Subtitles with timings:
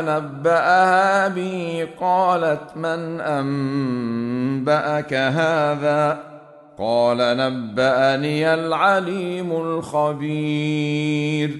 [0.00, 6.18] نبأها به قالت من أنبأك هذا؟
[6.78, 11.50] قال نبأني العليم الخبير.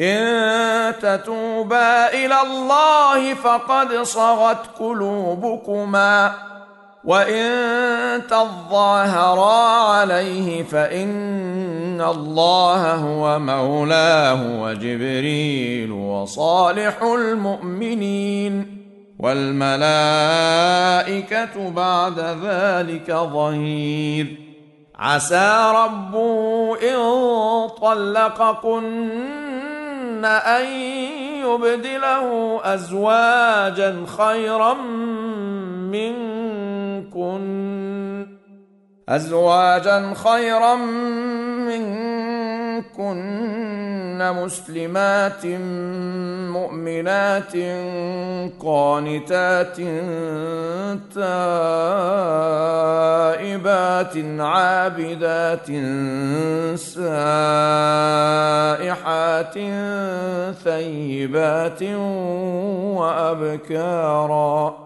[0.00, 6.32] إن تتوبا إلى الله فقد صغت قلوبكما.
[7.06, 9.62] وإن تظاهرا
[9.92, 18.76] عليه فإن الله هو مولاه وجبريل وصالح المؤمنين
[19.18, 19.80] والملائكة
[21.70, 24.36] بعد ذلك ظهير
[24.98, 26.98] عسى ربه إن
[27.82, 28.96] طلقكن
[30.24, 30.66] أن
[31.44, 34.76] يبدله أزواجا خيرا
[37.16, 38.26] منكن
[39.08, 40.74] أزواجا خيرا
[41.66, 43.16] منكن
[44.32, 45.46] مسلمات
[46.52, 47.52] مؤمنات
[48.60, 49.76] قانتات
[51.14, 51.36] تائبات
[54.40, 55.66] عابدات
[56.78, 57.94] سائحات
[60.64, 61.82] ثيبات
[62.98, 64.85] وأبكارا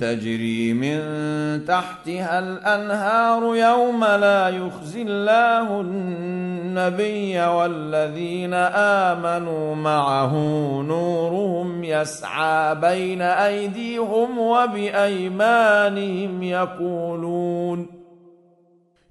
[0.00, 1.00] تجري من
[1.64, 8.54] تحتها الأنهار يوم لا يخزي الله النبي والذين
[9.14, 10.34] آمنوا معه
[10.82, 15.62] نورهم يسعى بين أيديهم وبأيمانهم
[16.42, 17.86] يقولون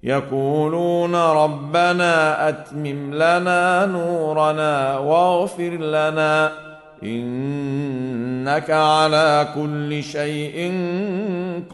[0.02, 6.52] يقولون ربنا أتمم لنا نورنا واغفر لنا
[7.02, 10.72] إنك على كل شيء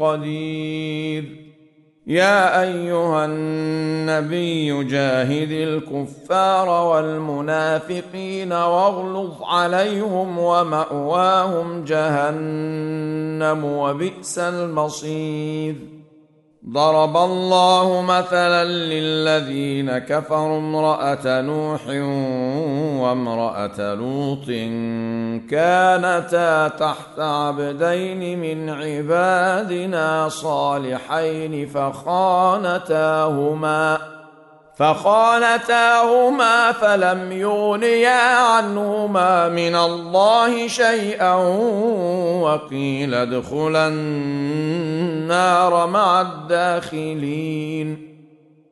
[0.00, 1.46] قدير.
[2.06, 15.74] يا أيها النبي جاهد الكفار والمنافقين واغلظ عليهم ومأواهم جهنم وبئس المصير.
[16.68, 21.80] ضرب الله مثلا للذين كفروا امرأة نوح
[23.02, 24.46] وامرأة لوط
[25.50, 32.96] كانتا تحت عبدين من عبادنا صالحين فخانتاهما
[34.76, 41.34] فخانتاهما فلم يغنيا عنهما من الله شيئا
[42.42, 48.05] وقيل ادخلا النار مع الداخلين